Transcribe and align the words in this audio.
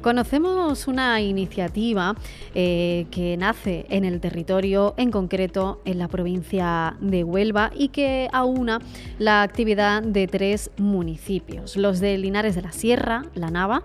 Conocemos 0.00 0.88
una 0.88 1.20
iniciativa 1.20 2.16
eh, 2.54 3.06
que 3.10 3.36
nace 3.36 3.84
en 3.90 4.04
el 4.04 4.20
territorio, 4.20 4.94
en 4.96 5.10
concreto 5.10 5.82
en 5.84 5.98
la 5.98 6.08
provincia 6.08 6.96
de 7.00 7.22
Huelva, 7.22 7.70
y 7.74 7.88
que 7.88 8.28
aúna 8.32 8.80
la 9.18 9.42
actividad 9.42 10.02
de 10.02 10.26
tres 10.26 10.70
municipios, 10.78 11.76
los 11.76 12.00
de 12.00 12.16
Linares 12.16 12.54
de 12.54 12.62
la 12.62 12.72
Sierra, 12.72 13.26
La 13.34 13.50
Nava 13.50 13.82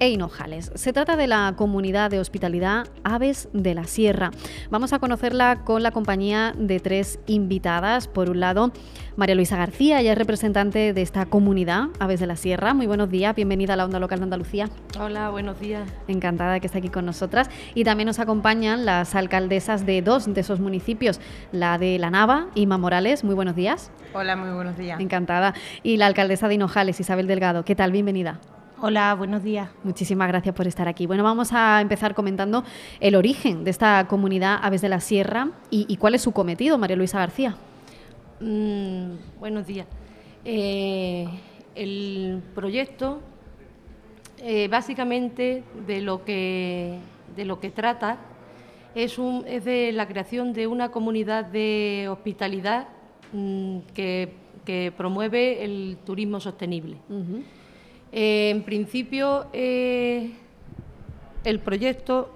e 0.00 0.10
Hinojales. 0.10 0.70
Se 0.74 0.92
trata 0.92 1.16
de 1.16 1.26
la 1.26 1.54
comunidad 1.56 2.10
de 2.10 2.20
hospitalidad 2.20 2.86
Aves 3.04 3.48
de 3.52 3.74
la 3.74 3.84
Sierra. 3.84 4.30
Vamos 4.70 4.92
a 4.92 4.98
conocerla 4.98 5.64
con 5.64 5.82
la 5.82 5.90
compañía 5.90 6.54
de 6.56 6.80
tres 6.80 7.18
invitadas. 7.26 8.08
Por 8.08 8.30
un 8.30 8.40
lado, 8.40 8.72
María 9.16 9.34
Luisa 9.34 9.56
García, 9.56 10.00
ella 10.00 10.12
es 10.12 10.18
representante 10.18 10.92
de 10.92 11.02
esta 11.02 11.26
comunidad 11.26 11.88
Aves 11.98 12.20
de 12.20 12.26
la 12.26 12.36
Sierra. 12.36 12.74
Muy 12.74 12.86
buenos 12.86 13.10
días, 13.10 13.34
bienvenida 13.34 13.74
a 13.74 13.76
la 13.76 13.84
Onda 13.84 13.98
Local 13.98 14.20
de 14.20 14.24
Andalucía. 14.24 14.68
Hola, 15.00 15.30
buenos 15.30 15.57
días. 15.60 15.88
Encantada 16.06 16.54
de 16.54 16.60
que 16.60 16.66
esté 16.66 16.78
aquí 16.78 16.88
con 16.88 17.06
nosotras. 17.06 17.50
Y 17.74 17.84
también 17.84 18.06
nos 18.06 18.18
acompañan 18.18 18.84
las 18.84 19.14
alcaldesas 19.14 19.86
de 19.86 20.02
dos 20.02 20.32
de 20.32 20.40
esos 20.40 20.60
municipios, 20.60 21.20
la 21.52 21.78
de 21.78 21.98
La 21.98 22.10
Nava, 22.10 22.48
Ima 22.54 22.78
Morales. 22.78 23.24
Muy 23.24 23.34
buenos 23.34 23.56
días. 23.56 23.90
Hola, 24.14 24.36
muy 24.36 24.50
buenos 24.50 24.76
días. 24.76 25.00
Encantada. 25.00 25.54
Y 25.82 25.96
la 25.96 26.06
alcaldesa 26.06 26.48
de 26.48 26.54
Hinojales, 26.54 27.00
Isabel 27.00 27.26
Delgado. 27.26 27.64
¿Qué 27.64 27.74
tal? 27.74 27.92
Bienvenida. 27.92 28.40
Hola, 28.80 29.12
buenos 29.14 29.42
días. 29.42 29.70
Muchísimas 29.82 30.28
gracias 30.28 30.54
por 30.54 30.68
estar 30.68 30.86
aquí. 30.86 31.06
Bueno, 31.06 31.24
vamos 31.24 31.52
a 31.52 31.80
empezar 31.80 32.14
comentando 32.14 32.62
el 33.00 33.16
origen 33.16 33.64
de 33.64 33.70
esta 33.70 34.06
comunidad 34.06 34.60
Aves 34.62 34.82
de 34.82 34.88
la 34.88 35.00
Sierra 35.00 35.48
y, 35.68 35.96
cuál 35.96 36.14
es 36.14 36.22
su 36.22 36.30
cometido, 36.30 36.78
María 36.78 36.94
Luisa 36.94 37.18
García. 37.18 37.56
Mm, 38.40 39.40
buenos 39.40 39.66
días. 39.66 39.88
Eh, 40.44 41.26
el 41.74 42.40
proyecto, 42.54 43.20
eh, 44.42 44.68
básicamente, 44.68 45.64
de 45.86 46.00
lo 46.00 46.24
que, 46.24 46.98
de 47.36 47.44
lo 47.44 47.58
que 47.58 47.70
trata 47.70 48.18
es, 48.94 49.18
un, 49.18 49.44
es 49.46 49.64
de 49.64 49.90
la 49.92 50.06
creación 50.06 50.52
de 50.52 50.66
una 50.66 50.90
comunidad 50.90 51.44
de 51.44 52.08
hospitalidad 52.10 52.88
mm, 53.32 53.78
que, 53.94 54.46
promueve 54.98 55.64
el 55.64 55.96
turismo 56.04 56.40
sostenible. 56.40 56.98
Eh, 58.12 58.50
en 58.50 58.62
principio, 58.64 59.46
eh, 59.54 60.32
el 61.42 61.58
proyecto 61.60 62.30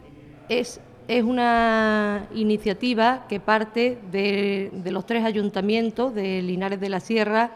es, 0.48 0.80
es, 1.08 1.22
una 1.24 2.26
iniciativa 2.34 3.26
que 3.28 3.38
parte 3.38 3.98
de, 4.10 4.70
los 4.86 5.04
tres 5.04 5.26
ayuntamientos 5.26 6.14
de 6.14 6.40
Linares 6.40 6.80
de 6.80 6.88
la 6.88 7.00
Sierra, 7.00 7.50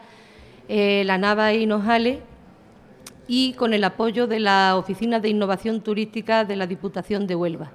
La 0.69 1.17
Nava 1.17 1.55
y 1.55 1.65
Nojales, 1.65 2.19
y 3.29 3.53
con 3.55 3.75
el 3.75 3.85
apoyo 3.85 4.27
de 4.27 4.41
la 4.41 4.77
Oficina 4.77 5.21
de 5.21 5.29
Innovación 5.29 5.81
Turística 5.81 6.45
de 6.45 6.57
la 6.57 6.67
Diputación 6.67 7.27
de 7.27 7.35
Huelva. 7.35 7.71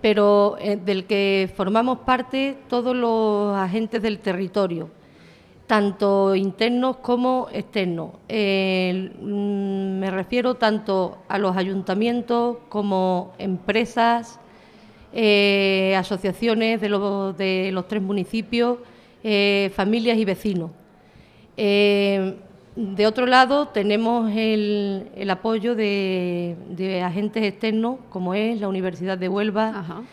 pero 0.00 0.56
del 0.84 1.04
que 1.04 1.50
formamos 1.54 1.98
parte 2.00 2.56
todos 2.68 2.96
los 2.96 3.54
agentes 3.56 4.00
del 4.00 4.18
territorio, 4.18 4.88
tanto 5.66 6.34
internos 6.34 6.96
como 6.96 7.48
externos. 7.52 8.14
Mm, 8.28 9.98
me 10.00 10.10
refiero 10.10 10.54
tanto 10.54 11.18
a 11.28 11.38
los 11.38 11.56
ayuntamientos 11.56 12.56
como 12.68 13.34
empresas, 13.38 14.40
eh, 15.12 15.94
asociaciones 15.96 16.80
de 16.80 16.88
los, 16.88 17.36
de 17.36 17.70
los, 17.72 17.86
tres 17.86 18.02
municipios, 18.02 18.78
eh, 19.22 19.70
familias 19.74 20.18
y 20.18 20.24
vecinos. 20.24 20.70
Eh, 22.76 22.94
de 22.96 23.06
otro 23.06 23.26
lado, 23.26 23.68
tenemos 23.68 24.30
el, 24.34 25.28
apoyo 25.30 25.74
de, 25.74 27.02
agentes 27.04 27.44
externos, 27.44 27.98
como 28.08 28.34
es 28.34 28.60
la 28.60 28.68
Universidad 28.68 29.18
de 29.18 29.28
Huelva, 29.28 30.04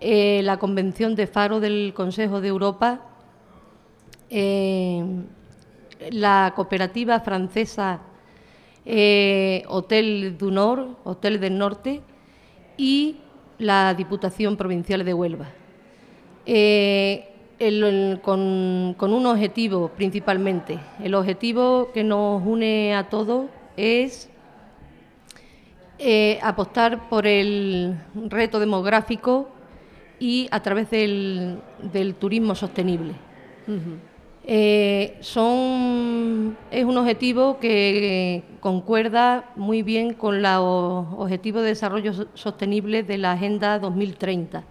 la 0.00 0.58
Convención 0.58 1.14
de 1.14 1.26
Faro 1.26 1.60
del 1.60 1.92
Consejo 1.94 2.40
de 2.40 2.48
Europa, 2.48 3.00
eh, 4.28 5.04
la 6.10 6.52
cooperativa 6.54 7.20
francesa 7.20 8.00
eh, 8.84 9.64
Hotel 9.68 10.36
du 10.36 10.50
Nord, 10.50 10.96
Hotel 11.04 11.40
del 11.40 11.58
Norte, 11.58 12.02
y 12.76 13.16
la 13.58 13.94
Diputación 13.94 14.56
Provincial 14.56 15.04
de 15.04 15.14
Huelva. 15.14 15.48
Eh, 16.44 17.35
con, 18.22 18.96
un 19.00 19.26
objetivo 19.26 19.88
principalmente. 19.88 20.78
El 21.02 21.14
objetivo 21.14 21.90
que 21.92 22.04
nos 22.04 22.42
une 22.44 22.94
a 22.94 23.08
todos 23.08 23.46
es 23.76 24.30
apostar 26.42 27.08
por 27.08 27.26
el 27.26 27.96
reto 28.28 28.60
demográfico 28.60 29.48
y 30.18 30.48
a 30.50 30.60
través 30.60 30.90
del, 30.90 31.60
turismo 32.18 32.54
sostenible. 32.54 33.14
Eh, 34.48 35.16
son, 35.20 36.56
es 36.70 36.84
un 36.84 36.96
objetivo 36.96 37.58
que 37.58 38.44
concuerda 38.60 39.50
muy 39.56 39.82
bien 39.82 40.14
con 40.14 40.40
los 40.40 41.06
objetivos 41.18 41.62
de 41.62 41.70
desarrollo 41.70 42.12
sostenible 42.34 43.02
de 43.02 43.18
la 43.18 43.32
Agenda 43.32 43.80
2030, 43.80 44.62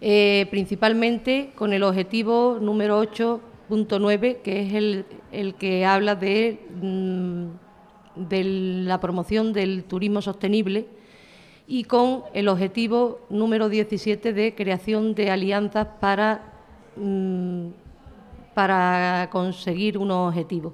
eh, 0.00 0.46
principalmente 0.50 1.52
con 1.54 1.72
el 1.72 1.82
objetivo 1.82 2.58
número 2.60 3.02
8.9, 3.02 4.42
que 4.42 4.62
es 4.62 4.74
el, 5.32 5.54
que 5.54 5.84
habla 5.84 6.14
de, 6.14 6.60
mm, 6.80 7.46
de 8.28 8.44
la 8.44 9.00
promoción 9.00 9.52
del 9.52 9.84
turismo 9.84 10.22
sostenible 10.22 10.86
y 11.66 11.84
con 11.84 12.22
el 12.32 12.48
objetivo 12.48 13.20
número 13.28 13.68
17 13.68 14.32
de 14.32 14.54
creación 14.54 15.14
de 15.14 15.30
alianzas 15.30 15.86
para 16.00 16.42
mm, 16.96 17.68
para 18.58 19.28
conseguir 19.30 19.96
unos 19.96 20.30
objetivos. 20.30 20.72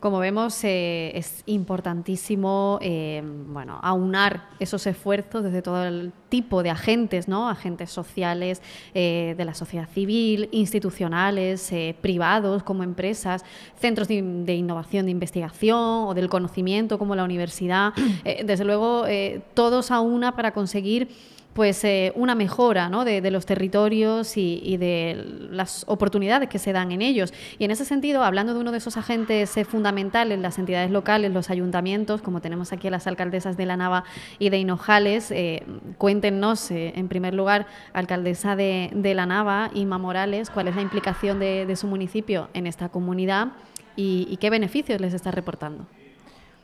Como 0.00 0.18
vemos, 0.18 0.64
eh, 0.64 1.12
es 1.14 1.42
importantísimo 1.44 2.78
eh, 2.80 3.22
bueno, 3.22 3.78
aunar 3.82 4.48
esos 4.58 4.86
esfuerzos 4.86 5.44
desde 5.44 5.60
todo 5.60 5.84
el 5.84 6.10
tipo 6.30 6.62
de 6.62 6.70
agentes, 6.70 7.28
¿no? 7.28 7.50
agentes 7.50 7.90
sociales, 7.90 8.62
eh, 8.94 9.34
de 9.36 9.44
la 9.44 9.52
sociedad 9.52 9.86
civil, 9.90 10.48
institucionales, 10.52 11.70
privados 12.00 12.62
como 12.62 12.82
empresas, 12.82 13.44
centros 13.78 14.08
de, 14.08 14.22
de, 14.22 14.54
innovación, 14.54 15.04
de 15.04 15.12
investigación 15.12 16.06
o 16.08 16.14
del 16.14 16.30
conocimiento 16.30 16.98
como 16.98 17.14
la 17.14 17.24
universidad. 17.24 17.92
desde 18.44 18.64
luego, 18.64 19.04
todos 19.52 19.90
a 19.90 20.00
una 20.00 20.34
para 20.34 20.52
conseguir 20.52 21.10
pues 21.52 21.82
eh, 21.84 22.12
una 22.14 22.34
mejora 22.34 22.88
¿no? 22.88 23.04
de, 23.04 23.28
los 23.30 23.46
territorios 23.46 24.36
y, 24.36 24.76
de 24.76 25.48
las 25.50 25.84
oportunidades 25.88 26.48
que 26.48 26.58
se 26.58 26.72
dan 26.72 26.92
en 26.92 27.02
ellos. 27.02 27.32
Y 27.58 27.64
en 27.64 27.70
ese 27.70 27.84
sentido, 27.84 28.22
hablando 28.22 28.54
de 28.54 28.60
uno 28.60 28.72
de 28.72 28.78
esos 28.78 28.96
agentes 28.96 29.56
eh, 29.56 29.64
fundamentales, 29.64 30.38
las 30.38 30.58
entidades 30.58 30.90
locales, 30.90 31.32
los 31.32 31.50
ayuntamientos, 31.50 32.22
como 32.22 32.40
tenemos 32.40 32.72
aquí 32.72 32.88
a 32.88 32.90
las 32.90 33.06
alcaldesas 33.06 33.56
de 33.56 33.66
La 33.66 33.76
Nava 33.76 34.04
y 34.38 34.50
de 34.50 34.58
Hinojales, 34.58 35.30
eh, 35.30 35.64
cuéntenos, 35.98 36.70
en 36.70 37.08
primer 37.08 37.34
lugar, 37.34 37.66
alcaldesa 37.92 38.56
de, 38.56 38.90
La 39.14 39.26
Nava, 39.26 39.70
Inma 39.74 39.98
Morales, 39.98 40.50
cuál 40.50 40.68
es 40.68 40.76
la 40.76 40.82
implicación 40.82 41.38
de, 41.40 41.70
su 41.76 41.86
municipio 41.86 42.48
en 42.52 42.66
esta 42.66 42.88
comunidad 42.88 43.52
y 43.96 44.36
qué 44.38 44.50
beneficios 44.50 45.00
les 45.00 45.14
está 45.14 45.30
reportando. 45.30 45.86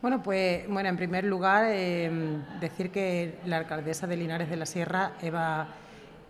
Bueno, 0.06 0.22
pues 0.22 0.68
bueno, 0.68 0.88
en 0.88 0.96
primer 0.96 1.24
lugar 1.24 1.64
em, 1.68 2.40
decir 2.60 2.92
que 2.92 3.40
la 3.44 3.56
alcaldesa 3.56 4.06
de 4.06 4.16
Linares 4.16 4.48
de 4.48 4.54
la 4.54 4.64
Sierra, 4.64 5.14
Eva, 5.20 5.66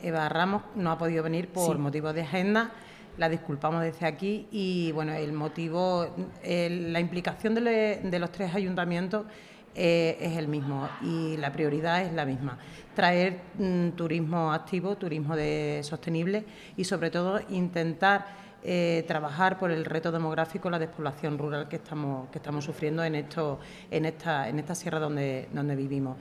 Eva 0.01 0.31
Ramos, 0.31 0.63
no 0.77 0.91
ha 0.91 0.97
podido 0.97 1.23
venir 1.23 1.49
por 1.49 1.77
motivos 1.77 2.15
de 2.15 2.23
agenda. 2.23 2.71
La 3.19 3.29
disculpamos 3.29 3.83
desde 3.83 4.07
aquí 4.07 4.47
y 4.51 4.93
bueno, 4.93 5.13
el 5.13 5.35
motivo, 5.35 6.07
la 6.43 7.01
implicación 7.01 7.55
de, 7.55 8.19
los 8.19 8.33
tres 8.33 8.55
ayuntamientos 8.55 9.27
eh, 9.75 10.17
es 10.23 10.39
el 10.39 10.49
mismo 10.49 10.89
y 11.03 11.37
la 11.37 11.53
prioridad 11.53 12.01
es 12.01 12.15
la 12.15 12.25
misma. 12.25 12.57
Traer 12.95 13.41
mm, 13.59 13.91
turismo 13.91 14.55
activo, 14.55 14.97
turismo 14.97 15.37
de, 15.37 15.81
sostenible 15.83 16.47
y 16.79 16.85
sobre 16.85 17.11
todo 17.11 17.41
intentar 17.51 18.25
eh, 18.63 19.05
trabajar 19.07 19.59
por 19.59 19.71
el 19.71 19.85
reto 19.85 20.11
demográfico, 20.11 20.71
la 20.71 20.79
despoblación 20.79 21.39
rural 21.39 21.69
que 21.69 21.77
estamos, 21.77 22.29
que 22.31 22.39
estamos 22.39 22.65
sufriendo 22.65 23.05
en, 23.05 23.15
esto, 23.15 23.61
en, 23.91 24.07
esta, 24.07 24.49
en 24.49 24.59
esta 24.59 24.75
sierra 24.75 24.99
donde, 24.99 25.49
donde 25.53 25.77
vivimos. 25.77 26.17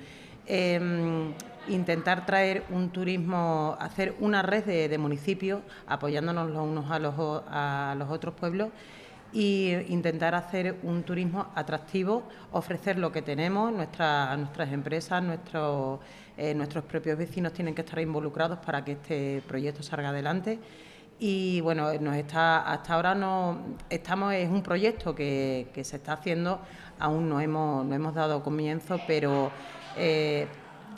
Em, 0.48 1.34
intentar 1.68 2.26
traer 2.26 2.64
un 2.70 2.90
turismo, 2.90 3.76
hacer 3.80 4.16
una 4.20 4.44
red 4.44 4.64
de, 4.64 4.98
municipios 4.98 5.62
apoyándonos 5.88 6.52
los 6.52 6.64
unos 6.64 6.92
a 6.92 7.00
los, 7.00 7.16
a 7.18 7.96
los 7.98 8.12
otros 8.12 8.36
pueblos 8.36 8.70
e 9.34 9.86
intentar 9.90 10.36
hacer 10.36 10.78
un 10.84 11.04
turismo 11.04 11.48
atractivo, 11.56 12.24
ofrecer 12.52 12.98
lo 13.00 13.12
que 13.12 13.22
tenemos, 13.22 13.74
nuestra, 13.74 14.38
nuestras 14.38 14.72
empresas, 14.72 15.24
nuestros, 15.24 16.00
eh, 16.38 16.54
nuestros 16.54 16.86
propios 16.86 17.18
vecinos 17.18 17.52
tienen 17.52 17.74
que 17.74 17.82
estar 17.82 18.00
involucrados 18.00 18.60
para 18.60 18.86
que 18.86 18.94
este 18.94 19.42
proyecto 19.48 19.82
salga 19.82 20.10
adelante 20.10 20.60
y 21.19 21.62
bueno, 21.62 21.94
nos 22.00 22.15
está, 22.15 22.69
hasta 22.69 22.94
ahora 22.94 23.15
no 23.15 23.77
estamos, 23.89 24.33
es 24.33 24.50
un 24.50 24.62
proyecto 24.62 25.15
que, 25.15 25.69
se 25.81 25.95
está 25.95 26.13
haciendo, 26.13 26.59
aún 27.00 27.29
no 27.29 27.39
hemos, 27.39 27.85
no 27.85 27.95
hemos 27.95 28.13
dado 28.13 28.44
comienzo, 28.44 29.00
pero 29.07 29.51
eh, 29.97 30.47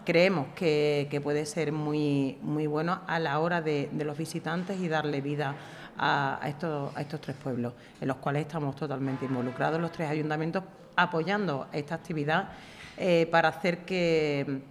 creemos 0.06 0.48
que, 0.56 1.20
puede 1.24 1.46
ser 1.46 1.72
muy, 1.72 2.38
muy 2.42 2.66
bueno 2.66 3.02
a 3.08 3.20
la 3.20 3.40
hora 3.40 3.62
de, 3.62 3.90
los 3.94 4.18
visitantes 4.18 4.80
y 4.80 4.88
darle 4.88 5.22
vida 5.22 5.56
a, 5.98 6.40
estos, 6.48 6.96
a 6.96 7.02
estos 7.02 7.22
tres 7.22 7.36
pueblos, 7.36 7.74
en 8.02 8.08
los 8.08 8.18
cuales 8.18 8.44
estamos 8.44 8.76
totalmente 8.76 9.26
involucrados, 9.26 9.80
los 9.80 9.92
tres 9.92 10.10
ayuntamientos 10.10 10.64
apoyando 10.96 11.68
esta 11.72 11.96
actividad 11.96 12.50
eh, 12.98 13.28
para 13.30 13.50
hacer 13.50 13.86
que 13.86 14.64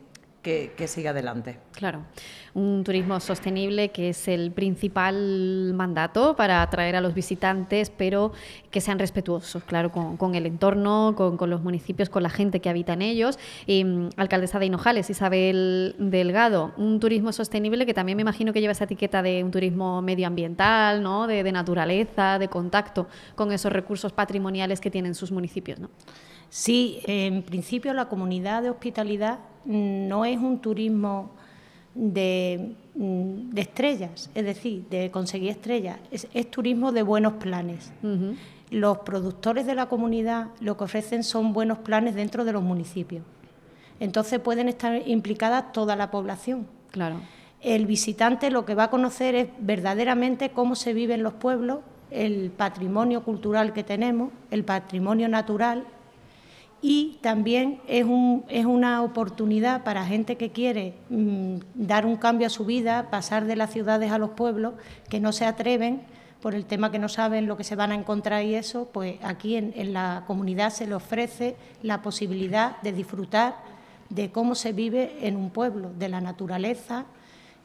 que, 0.47 0.87
siga 0.87 1.11
adelante. 1.11 1.59
Claro, 1.73 2.03
un 2.55 2.85
turismo 2.85 3.19
sostenible 3.19 3.89
que 3.89 4.11
es 4.11 4.29
el 4.29 4.53
principal 4.53 5.73
mandato 5.75 6.37
para 6.37 6.63
atraer 6.63 6.95
a 6.95 7.01
los 7.01 7.15
visitantes, 7.15 7.91
pero 7.91 8.33
que 8.71 8.81
sean 8.81 9.01
respetuosos, 9.01 9.65
claro, 9.65 9.91
con, 9.91 10.35
el 10.37 10.47
entorno, 10.47 11.15
con, 11.17 11.51
los 11.51 11.63
municipios, 11.63 12.09
con 12.09 12.23
la 12.23 12.31
gente 12.31 12.61
que 12.61 12.69
habita 12.69 12.93
en 12.93 13.03
ellos. 13.03 13.41
Y, 13.67 13.85
mm, 13.85 14.11
alcaldesa 14.17 14.61
de 14.61 14.67
Hinojales, 14.67 15.11
Isabel 15.11 15.97
Delgado, 15.99 16.73
un 16.77 17.01
turismo 17.01 17.33
sostenible 17.33 17.85
que 17.85 17.95
también 17.95 18.15
me 18.17 18.23
imagino 18.23 18.53
que 18.53 18.61
lleva 18.61 18.73
esa 18.73 18.85
etiqueta 18.85 19.23
de 19.23 19.43
un 19.43 19.51
turismo 19.51 20.01
medioambiental, 20.01 21.03
¿no? 21.03 21.27
de, 21.27 21.43
de 21.43 21.51
naturaleza, 21.51 22.39
de 22.39 22.47
contacto 22.49 23.09
con 23.35 23.51
esos 23.51 23.73
recursos 23.73 24.13
patrimoniales 24.13 24.81
que 24.81 24.93
tienen 24.93 25.17
sus 25.17 25.33
municipios. 25.33 25.81
¿no? 25.81 25.91
Sí, 26.51 27.01
en 27.07 27.43
principio 27.43 27.93
la 27.93 28.09
comunidad 28.09 28.63
de 28.63 28.71
hospitalidad 28.71 29.41
no 29.65 30.25
es 30.25 30.39
un 30.39 30.61
turismo 30.61 31.31
de, 31.95 32.75
estrellas, 33.57 34.31
es 34.35 34.45
decir, 34.45 34.85
de 34.89 35.11
conseguir 35.11 35.51
estrellas, 35.51 35.99
es, 36.11 36.51
turismo 36.51 36.93
de 36.93 37.03
buenos 37.03 37.35
planes. 37.35 37.93
Los 38.71 38.99
productores 38.99 39.67
de 39.67 39.75
la 39.75 39.87
comunidad 39.87 40.49
lo 40.61 40.77
que 40.77 40.85
ofrecen 40.85 41.23
son 41.25 41.53
buenos 41.53 41.79
planes 41.79 42.15
dentro 42.15 42.45
de 42.45 42.53
los 42.53 42.63
municipios. 42.63 43.23
Entonces 44.01 44.41
pueden 44.41 44.69
estar 44.69 45.07
implicadas 45.07 45.73
toda 45.73 45.97
la 45.97 46.11
población. 46.11 46.67
Claro. 46.91 47.17
El 47.63 47.87
visitante 47.87 48.51
lo 48.51 48.67
que 48.67 48.75
va 48.75 48.85
a 48.85 48.91
conocer 48.91 49.35
es 49.35 49.49
verdaderamente 49.59 50.51
cómo 50.51 50.75
se 50.75 50.93
vive 50.93 51.15
en 51.15 51.23
los 51.23 51.35
pueblos, 51.35 51.79
el 52.11 52.51
patrimonio 52.51 53.23
cultural 53.23 53.73
que 53.73 53.83
tenemos, 53.83 54.31
el 54.51 54.65
patrimonio 54.65 55.29
natural 55.29 55.87
y 56.83 57.19
también 57.23 57.81
es, 57.89 58.05
un, 58.05 58.45
es 58.49 58.67
una 58.67 59.03
oportunidad 59.03 59.83
para 59.83 60.05
gente 60.05 60.37
que 60.37 60.51
quiere 60.51 60.95
mm, 61.09 61.57
dar 61.75 62.07
un 62.07 62.17
cambio 62.17 62.47
a 62.47 62.51
su 62.51 62.65
vida, 62.65 63.09
pasar 63.11 63.47
de 63.47 63.57
las 63.57 63.73
ciudades 63.73 64.13
a 64.13 64.19
los 64.19 64.31
pueblos, 64.31 64.75
que 65.09 65.21
no 65.21 65.33
se 65.33 65.47
atreven 65.47 66.03
por 66.41 66.55
el 66.55 66.67
tema 66.67 66.93
que 66.93 66.99
no 66.99 67.09
saben 67.09 67.47
lo 67.47 67.57
que 67.57 67.65
se 67.65 67.77
van 67.77 67.93
a 67.93 67.95
encontrar 67.95 68.45
y 68.45 68.55
eso, 68.55 68.89
pues 68.93 69.17
aquí 69.23 69.57
en, 69.57 69.93
la 69.93 70.25
comunidad 70.27 70.71
se 70.71 70.87
le 70.87 70.95
ofrece 70.95 71.57
la 71.83 72.03
posibilidad 72.03 72.81
de 72.83 72.93
disfrutar 72.93 73.57
de 74.11 74.31
cómo 74.31 74.55
se 74.55 74.73
vive 74.73 75.17
en 75.23 75.37
un 75.37 75.51
pueblo, 75.51 75.91
de 75.99 76.09
la 76.09 76.21
naturaleza 76.21 77.07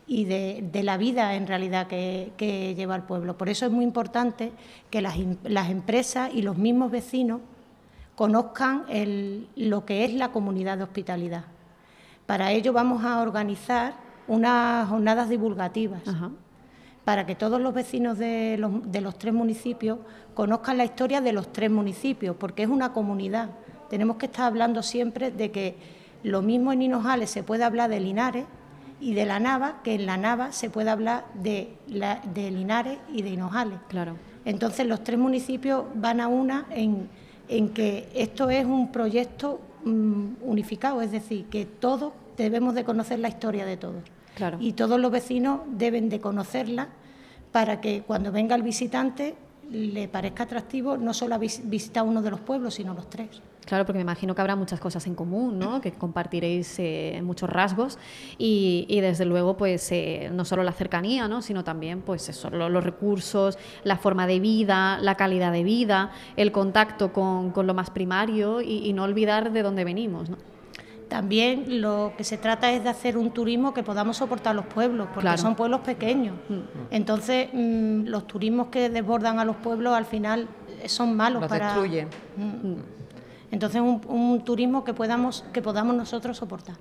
y 0.08 0.26
de, 0.26 0.82
la 0.84 0.98
vida 0.98 1.36
en 1.36 1.46
realidad 1.46 1.88
que, 1.88 2.74
lleva 2.76 2.96
el 2.96 3.04
pueblo. 3.04 3.38
Por 3.38 3.50
eso 3.50 3.66
es 3.66 3.72
muy 3.72 3.84
importante 3.84 4.52
que 4.90 5.02
las, 5.02 5.16
las 5.44 5.70
empresas 5.70 6.32
y 6.34 6.42
los 6.42 6.58
mismos 6.58 6.90
vecinos 6.90 7.42
conozcan 8.22 8.86
lo 9.56 9.84
que 9.84 10.06
es 10.06 10.14
la 10.14 10.32
comunidad 10.32 10.78
de 10.78 10.84
hospitalidad. 10.84 11.46
Para 12.28 12.52
ello 12.52 12.72
vamos 12.72 13.04
a 13.04 13.20
organizar 13.20 13.96
unas 14.28 14.88
jornadas 14.88 15.28
divulgativas 15.28 16.04
para 17.04 17.26
que 17.26 17.34
todos 17.34 17.60
los 17.60 17.74
vecinos 17.74 18.20
de 18.20 18.60
los, 18.60 19.18
tres 19.18 19.34
municipios 19.34 19.98
conozcan 20.36 20.78
la 20.78 20.86
historia 20.86 21.20
de 21.20 21.34
los 21.34 21.52
tres 21.52 21.72
municipios, 21.72 22.36
porque 22.36 22.62
es 22.62 22.70
una 22.70 22.94
comunidad. 22.94 23.50
Tenemos 23.90 24.18
que 24.18 24.28
estar 24.28 24.46
hablando 24.46 24.84
siempre 24.84 25.32
de 25.32 25.50
que 25.50 25.78
lo 26.22 26.44
mismo 26.44 26.72
en 26.72 26.84
Hinojales 26.84 27.32
se 27.32 27.42
puede 27.42 27.64
hablar 27.64 27.90
de 27.90 28.02
Linares 28.02 28.46
y 29.00 29.16
de 29.16 29.26
la 29.26 29.40
Nava, 29.40 29.82
que 29.84 29.96
en 29.96 30.06
la 30.06 30.18
Nava 30.18 30.52
se 30.52 30.70
puede 30.70 30.92
hablar 30.92 31.26
de, 31.34 31.76
de 31.88 32.52
Linares 32.52 33.00
y 33.12 33.24
de 33.24 33.32
Hinojales. 33.32 33.80
Claro. 33.88 34.16
Entonces 34.46 34.86
los 34.86 35.04
tres 35.04 35.18
municipios 35.18 35.86
van 35.96 36.22
a 36.22 36.28
una 36.28 36.68
en 36.70 37.10
en 37.52 37.70
que 37.70 38.08
esto 38.16 38.50
es 38.50 38.66
un 38.66 38.92
proyecto 38.92 39.60
mm, 39.84 40.36
unificado, 40.42 41.02
es 41.02 41.12
decir, 41.12 41.46
que 41.46 41.66
todos 41.66 42.14
debemos 42.38 42.74
de 42.74 42.84
conocer 42.84 43.20
la 43.20 43.28
historia 43.28 43.66
de 43.66 43.78
todos. 43.78 44.02
Y 44.60 44.74
todos 44.74 45.00
los 45.00 45.12
vecinos 45.12 45.60
deben 45.68 46.10
de 46.10 46.20
conocerla 46.20 46.88
para 47.52 47.82
que 47.82 48.02
cuando 48.02 48.32
venga 48.32 48.56
el 48.56 48.64
visitante 48.64 49.36
le 49.72 50.08
parezca 50.08 50.44
atractivo 50.44 50.98
no 50.98 51.14
solo 51.14 51.40
visitar 51.40 52.04
uno 52.04 52.22
de 52.22 52.32
los 52.32 52.40
pueblos, 52.42 52.76
sino 52.76 52.94
los 52.94 53.10
tres. 53.10 53.42
Claro, 53.66 53.86
porque 53.86 54.00
me 54.00 54.02
imagino 54.02 54.36
que 54.36 54.42
habrá 54.42 54.56
muchas 54.56 54.80
cosas 54.80 55.06
en 55.08 55.16
común, 55.16 55.60
¿no? 55.60 55.82
que 55.82 55.92
compartiréis 55.92 56.76
eh, 56.80 57.22
muchos 57.24 57.50
rasgos 57.50 58.00
y, 58.38 59.00
desde 59.02 59.26
luego 59.26 59.56
pues 59.56 59.92
eh, 59.92 60.30
no 60.34 60.46
solo 60.46 60.64
la 60.64 60.74
cercanía, 60.74 61.28
¿no? 61.28 61.42
sino 61.42 61.64
también 61.64 62.02
pues 62.02 62.28
eso, 62.28 62.50
los 62.50 62.84
recursos, 62.84 63.58
la 63.84 63.98
forma 63.98 64.28
de 64.28 64.40
vida, 64.40 65.00
la 65.00 65.16
calidad 65.16 65.52
de 65.52 65.64
vida, 65.64 66.12
el 66.36 66.52
contacto 66.52 67.14
con, 67.14 67.54
lo 67.56 67.74
más 67.74 67.92
primario 67.92 68.62
y, 68.62 68.92
no 68.94 69.04
olvidar 69.04 69.52
de 69.52 69.64
dónde 69.64 69.86
venimos. 69.86 70.30
También 71.12 71.82
lo 71.82 72.14
que 72.18 72.24
se 72.24 72.38
trata 72.38 72.72
es 72.72 72.86
de 72.86 72.90
hacer 72.90 73.18
un 73.18 73.32
turismo 73.32 73.74
que 73.74 73.84
podamos 73.84 74.16
soportar 74.16 74.56
los 74.56 74.66
pueblos, 74.66 75.10
porque 75.14 75.38
son 75.38 75.58
pueblos 75.58 75.82
pequeños. 75.82 76.38
Mm. 76.48 76.60
Entonces, 76.90 77.50
mm, 77.52 78.06
los 78.06 78.28
turismos 78.28 78.68
que 78.68 78.90
desbordan 78.90 79.38
a 79.38 79.44
los 79.44 79.58
pueblos 79.58 79.94
al 79.94 80.06
final 80.06 80.48
son 80.86 81.14
malos 81.18 81.42
los 81.42 81.50
para. 81.50 81.66
Destruyen. 81.66 82.08
Mm. 82.38 82.76
Entonces, 83.52 83.82
un, 83.82 84.42
turismo 84.46 84.86
que 84.86 84.94
podamos, 84.94 85.44
que 85.52 85.62
podamos 85.62 85.98
nosotros 85.98 86.38
soportar. 86.38 86.78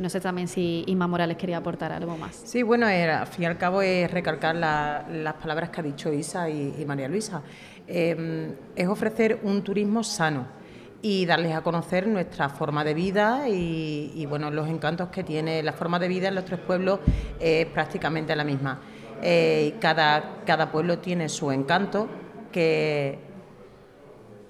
No 0.00 0.08
sé 0.08 0.20
también 0.20 0.48
si 0.48 0.82
Inma 0.88 1.06
Morales 1.06 1.36
quería 1.36 1.58
aportar 1.58 1.92
algo 1.92 2.16
más. 2.16 2.42
Sí, 2.44 2.64
bueno, 2.64 2.86
al 2.86 3.26
fin 3.28 3.44
y 3.44 3.46
al 3.46 3.56
cabo 3.56 3.82
es 3.82 4.10
recalcar 4.10 4.56
las 4.56 5.34
palabras 5.34 5.70
que 5.70 5.80
ha 5.80 5.84
dicho 5.84 6.12
Isa 6.12 6.50
y, 6.50 6.84
María 6.88 7.06
Luisa. 7.06 7.40
Em, 7.86 8.52
es 8.74 8.88
ofrecer 8.88 9.38
un 9.44 9.62
turismo 9.62 10.02
sano 10.02 10.61
y 11.02 11.26
darles 11.26 11.54
a 11.54 11.62
conocer 11.62 12.06
nuestra 12.06 12.48
forma 12.48 12.84
de 12.84 12.94
vida 12.94 13.48
y, 13.48 14.24
bueno, 14.26 14.50
los 14.52 14.68
encantos 14.68 15.08
que 15.08 15.24
tiene 15.24 15.62
la 15.62 15.72
forma 15.72 15.98
de 15.98 16.06
vida 16.06 16.28
en 16.28 16.36
los 16.36 16.44
tres 16.44 16.60
pueblos 16.60 17.00
es 17.40 17.66
prácticamente 17.66 18.34
la 18.36 18.44
misma. 18.44 18.80
Eh, 19.20 19.74
cada, 19.80 20.42
cada 20.46 20.70
pueblo 20.70 20.98
tiene 21.00 21.28
su 21.28 21.50
encanto 21.50 22.08
que 22.52 23.31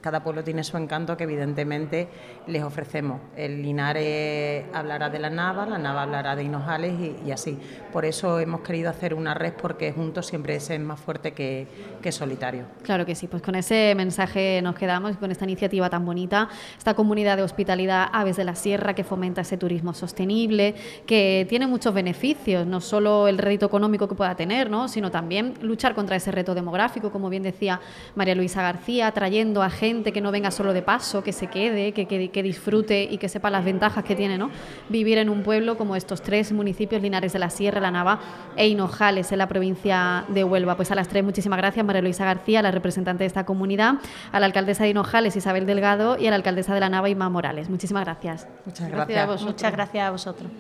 cada 0.03 0.23
pueblo 0.23 0.43
tiene 0.43 0.65
su 0.65 0.77
encanto 0.77 1.17
que 1.17 1.25
evidentemente 1.25 2.09
les 2.49 2.63
ofrecemos. 2.63 3.21
El 3.37 3.63
Linares 3.63 4.65
hablará 4.75 5.09
de 5.09 5.19
la 5.21 5.31
Nava, 5.31 5.65
la 5.65 5.79
Nava 5.79 6.03
hablará 6.03 6.37
de 6.37 6.43
Hinojales 6.43 6.93
y, 7.25 7.31
así. 7.31 7.57
Por 7.93 8.05
eso 8.05 8.41
hemos 8.41 8.61
querido 8.61 8.91
hacer 8.91 9.15
una 9.15 9.33
red 9.33 9.53
porque 9.55 9.93
juntos 9.93 10.27
siempre 10.27 10.57
es 10.57 10.81
más 10.81 11.01
fuerte 11.01 11.33
que, 11.33 11.67
solitario. 12.11 12.65
Claro 12.83 13.07
que 13.07 13.15
sí, 13.15 13.29
pues 13.29 13.43
con 13.43 13.55
ese 13.55 13.95
mensaje 13.97 14.61
nos 14.61 14.75
quedamos, 14.75 15.17
con 15.17 15.31
esta 15.31 15.45
iniciativa 15.45 15.89
tan 15.89 16.05
bonita, 16.05 16.49
esta 16.77 16.95
comunidad 16.95 17.37
de 17.37 17.45
hospitalidad 17.45 18.09
Aves 18.13 18.37
de 18.37 18.45
la 18.45 18.55
Sierra 18.55 18.95
que 18.95 19.05
fomenta 19.05 19.41
ese 19.41 19.57
turismo 19.57 19.95
sostenible, 19.95 20.75
que 21.07 21.47
tiene 21.49 21.67
muchos 21.67 21.95
beneficios, 21.95 22.67
no 22.67 22.81
solo 22.81 23.29
el 23.29 23.39
rédito 23.39 23.67
económico 23.67 24.09
que 24.09 24.15
pueda 24.15 24.35
tener, 24.35 24.69
¿no? 24.69 24.89
sino 24.89 25.11
también 25.11 25.55
luchar 25.63 25.95
contra 25.95 26.17
ese 26.17 26.33
reto 26.33 26.55
demográfico, 26.55 27.13
como 27.13 27.31
bien 27.31 27.45
decía 27.45 27.81
María 28.17 28.35
Luisa 28.35 28.63
García, 28.63 29.11
trayendo 29.13 29.63
a 29.63 29.71
gente 29.71 29.92
que 30.13 30.21
no 30.21 30.33
venga 30.33 30.51
solo 30.51 30.73
de 30.73 30.83
paso, 30.83 31.23
que 31.23 31.33
se 31.33 31.49
quede, 31.49 31.93
que, 31.93 32.07
que, 32.07 32.43
disfrute 32.43 33.05
y 33.11 33.19
que 33.19 33.29
sepa 33.29 33.51
las 33.51 33.65
ventajas 33.65 34.05
que 34.05 34.17
tiene 34.17 34.39
¿no? 34.39 34.51
vivir 34.89 35.19
en 35.19 35.29
un 35.29 35.43
pueblo 35.43 35.77
como 35.77 35.97
estos 35.97 36.23
tres 36.23 36.53
municipios, 36.53 37.03
Linares 37.03 37.33
de 37.33 37.39
la 37.39 37.51
Sierra, 37.51 37.81
La 37.81 37.91
Nava 37.91 38.21
e 38.57 38.69
Hinojales, 38.69 39.31
en 39.33 39.39
la 39.39 39.49
provincia 39.49 40.25
de 40.29 40.45
Huelva. 40.45 40.77
Pues 40.77 40.91
a 40.91 40.95
las 40.95 41.09
tres, 41.09 41.23
muchísimas 41.23 41.59
gracias, 41.59 41.85
María 41.85 42.03
Luisa 42.03 42.25
García, 42.25 42.63
la 42.63 42.71
representante 42.71 43.25
de 43.25 43.27
esta 43.27 43.45
comunidad, 43.45 43.97
a 44.33 44.41
la 44.41 44.47
alcaldesa 44.47 44.85
de 44.85 44.91
Hinojales, 44.91 45.37
Isabel 45.37 45.67
Delgado, 45.67 46.19
y 46.19 46.27
a 46.27 46.31
la 46.31 46.37
alcaldesa 46.37 46.75
de 46.75 46.81
La 46.81 46.89
Nava, 46.89 47.09
Ima 47.09 47.29
Morales. 47.29 47.69
Muchísimas 47.69 48.05
gracias. 48.05 48.49
Muchas 48.65 48.91
gracias. 48.91 49.43
Muchas 49.43 49.73
gracias 49.73 50.07
a 50.07 50.11
vosotros. 50.11 50.51